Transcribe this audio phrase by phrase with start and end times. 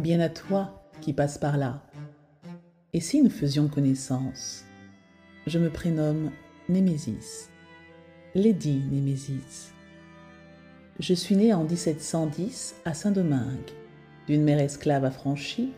[0.00, 1.82] bien à toi qui passes par là.
[2.92, 4.64] Et si nous faisions connaissance
[5.46, 6.30] Je me prénomme
[6.68, 7.50] Némésis,
[8.34, 9.72] Lady Némésis.
[10.98, 13.70] Je suis née en 1710 à Saint-Domingue,
[14.26, 15.72] d'une mère esclave affranchie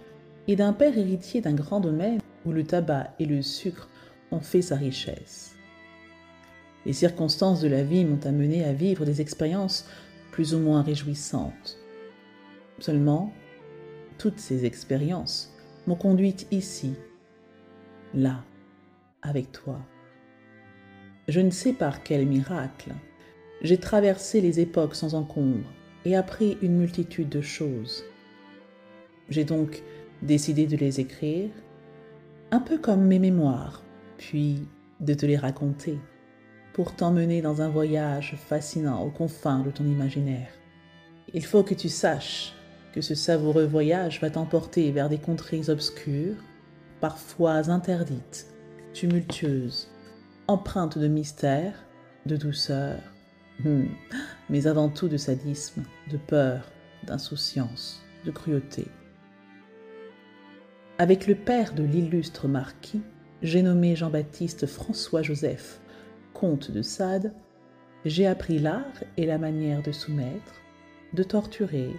[0.49, 3.89] et d'un père héritier d'un grand domaine où le tabac et le sucre
[4.31, 5.55] ont fait sa richesse.
[6.87, 9.87] Les circonstances de la vie m'ont amené à vivre des expériences
[10.33, 11.79] plus ou moins réjouissantes.
[12.81, 13.33] Seulement,
[14.23, 15.53] toutes ces expériences
[15.89, 16.95] m'ont conduite ici,
[18.15, 18.45] là,
[19.21, 19.81] avec toi.
[21.27, 22.93] Je ne sais par quel miracle,
[23.63, 25.69] j'ai traversé les époques sans encombre
[26.05, 28.05] et appris une multitude de choses.
[29.29, 29.83] J'ai donc
[30.23, 31.51] décidé de les écrire,
[32.53, 33.83] un peu comme mes mémoires,
[34.19, 34.69] puis
[35.01, 35.99] de te les raconter
[36.75, 40.53] pour t'emmener dans un voyage fascinant aux confins de ton imaginaire.
[41.35, 42.55] Il faut que tu saches
[42.93, 46.37] que ce savoureux voyage va t'emporter vers des contrées obscures,
[47.01, 48.47] parfois interdites,
[48.93, 49.89] tumultueuses,
[50.47, 51.75] empreintes de mystère,
[52.27, 52.99] de douceur,
[53.65, 53.87] hmm,
[54.51, 56.71] mais avant tout de sadisme, de peur,
[57.05, 58.87] d'insouciance, de cruauté.
[60.99, 63.03] Avec le père de l'illustre marquis,
[63.43, 65.81] j'ai nommé Jean-Baptiste François-Joseph,
[66.35, 67.33] comte de Sade,
[68.05, 70.61] j'ai appris l'art et la manière de soumettre,
[71.13, 71.91] de torturer,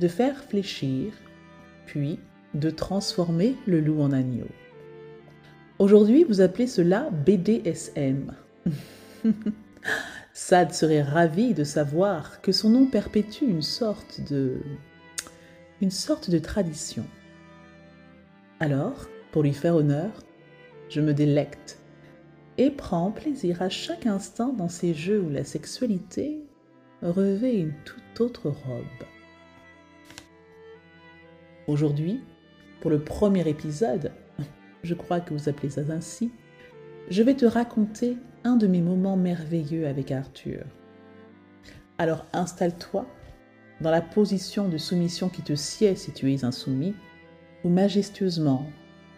[0.00, 1.12] de faire fléchir,
[1.86, 2.18] puis
[2.54, 4.48] de transformer le loup en agneau.
[5.78, 8.32] Aujourd'hui, vous appelez cela BDSM.
[10.32, 14.60] Sade serait ravi de savoir que son nom perpétue une sorte de
[15.80, 17.04] une sorte de tradition.
[18.60, 20.10] Alors, pour lui faire honneur,
[20.88, 21.78] je me délecte
[22.56, 26.38] et prend plaisir à chaque instant dans ces jeux où la sexualité
[27.02, 29.06] revêt une toute autre robe.
[31.66, 32.20] Aujourd'hui,
[32.80, 34.12] pour le premier épisode,
[34.82, 36.30] je crois que vous appelez ça ainsi,
[37.08, 40.64] je vais te raconter un de mes moments merveilleux avec Arthur.
[41.96, 43.06] Alors installe-toi
[43.80, 46.94] dans la position de soumission qui te sied si tu es insoumis,
[47.64, 48.66] ou majestueusement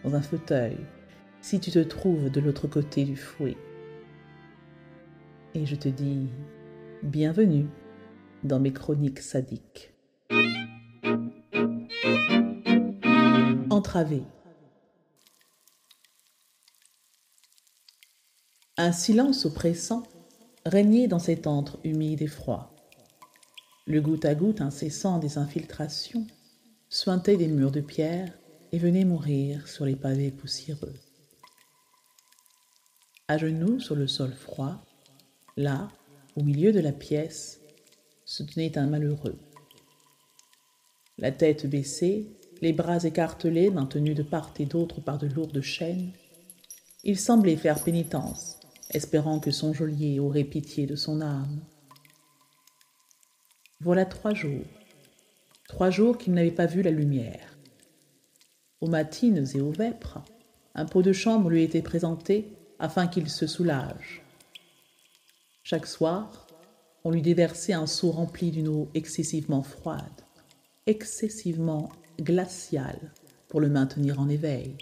[0.03, 0.77] dans un fauteuil
[1.41, 3.57] si tu te trouves de l'autre côté du fouet.
[5.53, 6.27] Et je te dis
[7.03, 7.67] bienvenue
[8.43, 9.96] dans mes chroniques sadiques.
[18.77, 20.03] Un silence oppressant
[20.65, 22.75] régnait dans cet antre humide et froid.
[23.85, 26.27] Le goutte à goutte incessant des infiltrations
[26.89, 28.37] suintait des murs de pierre
[28.71, 30.95] et venait mourir sur les pavés poussiéreux.
[33.27, 34.83] À genoux sur le sol froid,
[35.55, 35.87] là,
[36.35, 37.61] au milieu de la pièce,
[38.25, 39.39] se tenait un malheureux.
[41.17, 46.11] La tête baissée, les bras écartelés, maintenus de part et d'autre par de lourdes chaînes,
[47.03, 48.59] il semblait faire pénitence,
[48.89, 51.61] espérant que son geôlier aurait pitié de son âme.
[53.79, 54.65] Voilà trois jours,
[55.67, 57.57] trois jours qu'il n'avait pas vu la lumière.
[58.81, 60.19] Aux matines et aux vêpres,
[60.75, 64.23] un pot de chambre lui était présenté afin qu'il se soulage.
[65.63, 66.47] Chaque soir,
[67.03, 70.21] on lui déversait un seau rempli d'une eau excessivement froide,
[70.85, 71.89] excessivement
[72.19, 73.11] glaciale
[73.47, 74.77] pour le maintenir en éveil.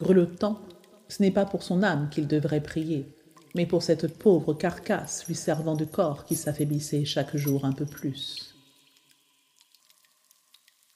[0.00, 0.60] Grelottant,
[1.08, 3.14] ce n'est pas pour son âme qu'il devrait prier,
[3.54, 7.86] mais pour cette pauvre carcasse lui servant de corps qui s'affaiblissait chaque jour un peu
[7.86, 8.54] plus.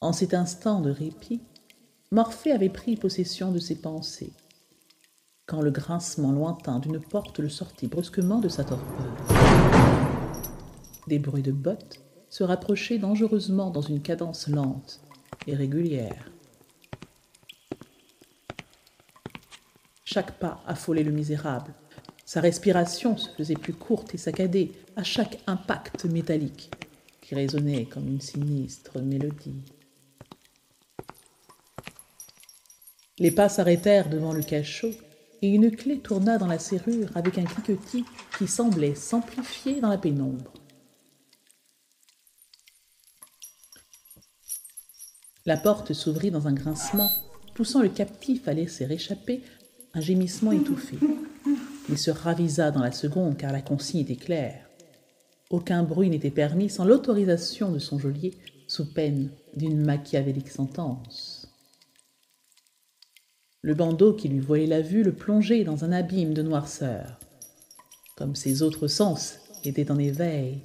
[0.00, 1.42] En cet instant de répit,
[2.10, 4.32] Morphée avait pris possession de ses pensées
[5.46, 9.12] quand le grincement lointain d'une porte le sortit brusquement de sa torpeur.
[11.06, 12.03] Des bruits de bottes
[12.34, 15.00] se rapprochaient dangereusement dans une cadence lente
[15.46, 16.32] et régulière.
[20.04, 21.72] Chaque pas affolait le misérable.
[22.26, 26.72] Sa respiration se faisait plus courte et saccadée à chaque impact métallique
[27.20, 29.62] qui résonnait comme une sinistre mélodie.
[33.20, 34.90] Les pas s'arrêtèrent devant le cachot
[35.40, 38.04] et une clé tourna dans la serrure avec un cliquetis
[38.36, 40.63] qui semblait s'amplifier dans la pénombre.
[45.46, 47.10] La porte s'ouvrit dans un grincement,
[47.54, 49.42] poussant le captif à laisser échapper
[49.92, 50.98] un gémissement étouffé.
[51.90, 54.66] Il se ravisa dans la seconde car la consigne était claire.
[55.50, 58.38] Aucun bruit n'était permis sans l'autorisation de son geôlier,
[58.68, 61.46] sous peine d'une machiavélique sentence.
[63.60, 67.20] Le bandeau qui lui voilait la vue le plongeait dans un abîme de noirceur.
[68.16, 70.62] Comme ses autres sens étaient en éveil,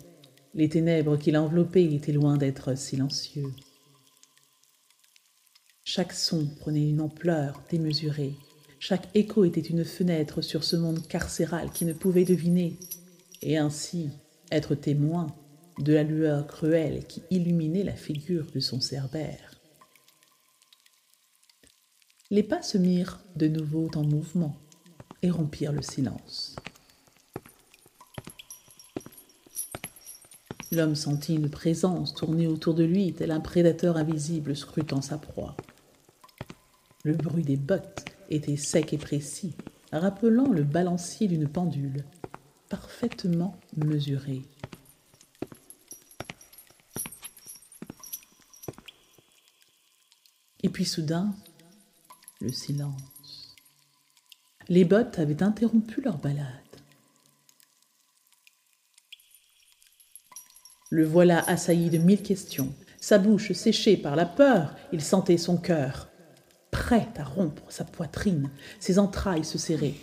[0.54, 3.52] les ténèbres qui l'enveloppaient étaient loin d'être silencieux.
[5.92, 8.36] Chaque son prenait une ampleur démesurée.
[8.78, 12.78] Chaque écho était une fenêtre sur ce monde carcéral qui ne pouvait deviner,
[13.42, 14.12] et ainsi
[14.52, 15.26] être témoin
[15.80, 19.60] de la lueur cruelle qui illuminait la figure de son cerbère.
[22.30, 24.56] Les pas se mirent de nouveau en mouvement
[25.24, 26.56] et rompirent le silence.
[30.72, 35.56] L'homme sentit une présence tourner autour de lui, tel un prédateur invisible scrutant sa proie.
[37.04, 39.56] Le bruit des bottes était sec et précis,
[39.92, 42.04] rappelant le balancier d'une pendule,
[42.68, 44.42] parfaitement mesuré.
[50.62, 51.34] Et puis soudain,
[52.42, 53.56] le silence.
[54.68, 56.45] Les bottes avaient interrompu leur balade.
[60.90, 62.74] Le voilà assailli de mille questions.
[63.00, 66.10] Sa bouche séchée par la peur, il sentait son cœur,
[66.80, 68.50] prêt à rompre sa poitrine.
[68.80, 69.96] Ses entrailles se serraient.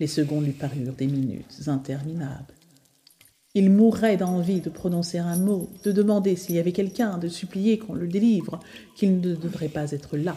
[0.00, 2.52] Les secondes lui parurent des minutes interminables.
[3.54, 7.78] Il mourrait d'envie de prononcer un mot, de demander s'il y avait quelqu'un, de supplier
[7.78, 8.58] qu'on le délivre,
[8.96, 10.36] qu'il ne devrait pas être là.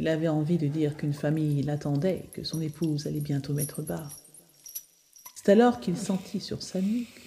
[0.00, 4.10] Il avait envie de dire qu'une famille l'attendait, que son épouse allait bientôt mettre bas.
[5.36, 7.22] C'est alors qu'il sentit sur sa nuque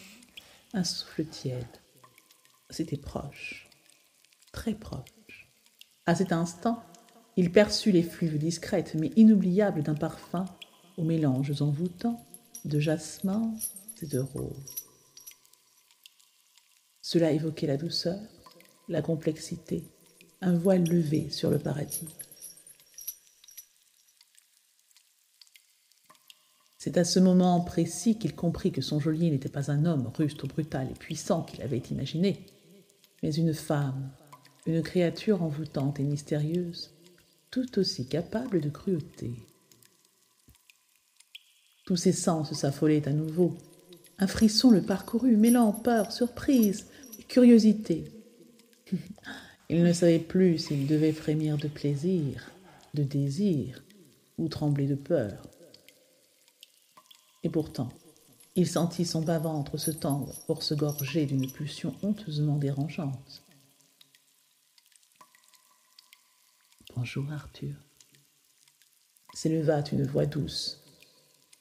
[0.74, 1.78] un souffle tiède.
[2.70, 3.70] C'était proche,
[4.52, 5.48] très proche.
[6.06, 6.84] À cet instant,
[7.38, 10.46] il perçut l'effluve discrète mais inoubliable d'un parfum
[10.98, 12.26] aux mélanges envoûtants
[12.66, 13.54] de jasmin
[14.02, 14.76] et de rose.
[17.02, 18.20] Cela évoquait la douceur,
[18.88, 19.84] la complexité,
[20.42, 22.08] un voile levé sur le paradis.
[26.78, 30.48] C'est à ce moment précis qu'il comprit que son geôlier n'était pas un homme ruste,
[30.48, 32.46] brutal et puissant qu'il avait imaginé,
[33.22, 34.12] mais une femme,
[34.66, 36.92] une créature envoûtante et mystérieuse,
[37.52, 39.34] tout aussi capable de cruauté.
[41.86, 43.58] Tous ses sens s'affolaient à nouveau.
[44.18, 46.86] Un frisson le parcourut, mêlant peur, surprise
[47.28, 48.06] curiosité.
[49.70, 52.52] Il ne savait plus s'il devait frémir de plaisir,
[52.94, 53.82] de désir
[54.38, 55.42] ou trembler de peur.
[57.44, 57.90] Et pourtant,
[58.58, 63.44] il sentit son bas-ventre se tendre pour se gorger d'une pulsion honteusement dérangeante.
[66.96, 67.76] Bonjour Arthur.
[69.34, 70.84] S'éleva une voix douce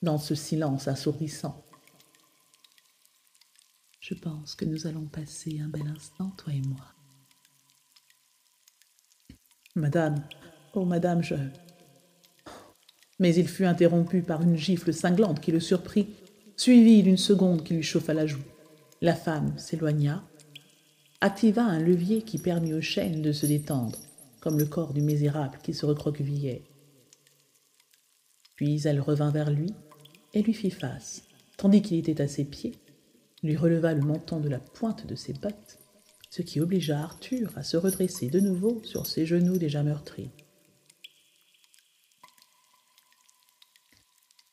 [0.02, 1.64] dans ce silence assourdissant.
[4.00, 6.84] Je pense que nous allons passer un bel instant, toi et moi.
[9.76, 10.24] Madame,
[10.74, 11.36] oh madame, je,
[13.20, 16.08] mais il fut interrompu par une gifle cinglante qui le surprit,
[16.56, 18.42] suivie d'une seconde qui lui chauffa la joue.
[19.00, 20.24] La femme s'éloigna,
[21.20, 23.98] activa un levier qui permit aux chaînes de se détendre,
[24.40, 26.64] comme le corps du misérable qui se recroquevillait.
[28.56, 29.72] Puis elle revint vers lui
[30.34, 31.22] et lui fit face,
[31.56, 32.74] tandis qu'il était à ses pieds,
[33.42, 35.78] lui releva le menton de la pointe de ses bottes,
[36.30, 40.30] ce qui obligea Arthur à se redresser de nouveau sur ses genoux déjà meurtris.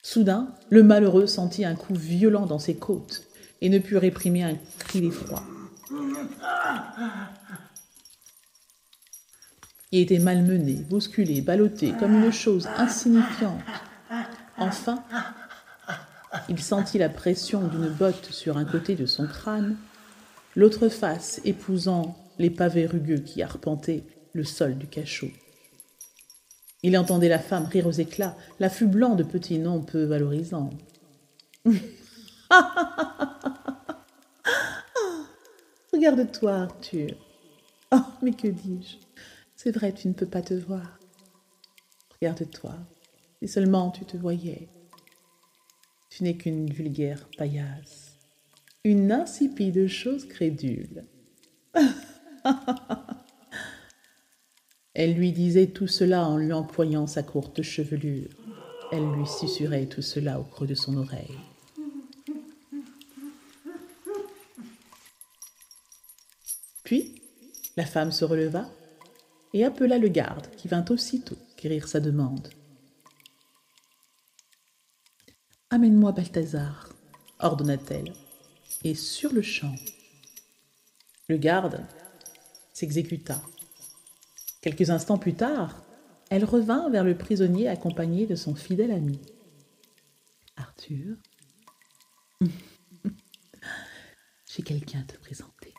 [0.01, 3.27] Soudain, le malheureux sentit un coup violent dans ses côtes
[3.59, 5.43] et ne put réprimer un cri d'effroi.
[9.99, 13.59] Était malmené, bousculé, ballotté, comme une chose insignifiante.
[14.59, 15.03] Enfin,
[16.49, 19.75] il sentit la pression d'une botte sur un côté de son crâne,
[20.55, 25.31] l'autre face épousant les pavés rugueux qui arpentaient le sol du cachot.
[26.83, 30.69] Il entendait la femme rire aux éclats, l'affublant de petits noms peu valorisants.
[35.91, 37.15] Regarde-toi, Arthur.
[37.91, 39.06] Oh, mais que dis-je?
[39.57, 40.99] C'est vrai, tu ne peux pas te voir.
[42.21, 42.75] Regarde-toi.
[43.41, 44.69] Si seulement tu te voyais.
[46.11, 48.19] Tu n'es qu'une vulgaire paillasse,
[48.83, 51.05] une insipide chose crédule.
[54.93, 58.29] Elle lui disait tout cela en lui employant sa courte chevelure.
[58.91, 61.39] Elle lui susurrait tout cela au creux de son oreille.
[66.83, 67.23] Puis,
[67.75, 68.69] la femme se releva
[69.53, 72.49] et appela le garde qui vint aussitôt quérir sa demande.
[75.69, 76.93] Amène-moi Balthazar,
[77.39, 78.13] ordonna-t-elle,
[78.83, 79.75] et sur le champ.
[81.27, 81.85] Le garde
[82.73, 83.41] s'exécuta.
[84.61, 85.83] Quelques instants plus tard,
[86.29, 89.19] elle revint vers le prisonnier accompagné de son fidèle ami.
[90.55, 91.17] Arthur,
[94.45, 95.73] j'ai quelqu'un à te présenter,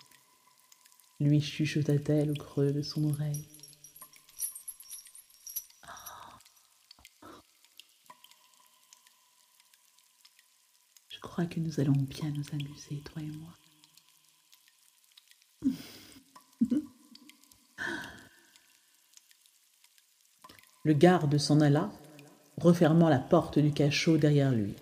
[1.19, 3.47] lui chuchota-t-elle au creux de son oreille.
[11.21, 13.55] Crois que nous allons bien nous amuser, toi et moi.
[20.85, 21.91] Le garde s'en alla,
[22.57, 24.75] refermant la porte du cachot derrière lui.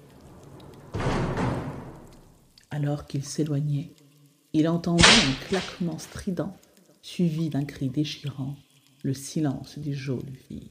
[2.71, 3.95] Alors qu'il s'éloignait,
[4.53, 6.57] il entendit un claquement strident,
[7.03, 8.57] suivi d'un cri déchirant,
[9.03, 10.71] le silence du geôle vide.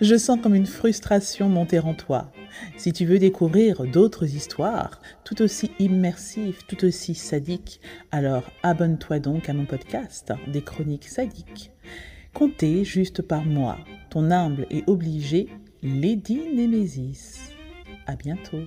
[0.00, 2.32] Je sens comme une frustration monter en toi.
[2.78, 9.50] Si tu veux découvrir d'autres histoires, tout aussi immersives, tout aussi sadiques, alors abonne-toi donc
[9.50, 11.70] à mon podcast, des chroniques sadiques.
[12.32, 13.76] Comptez juste par moi,
[14.08, 15.48] ton humble et obligé
[15.82, 17.52] Lady Nemesis.
[18.06, 18.62] À bientôt.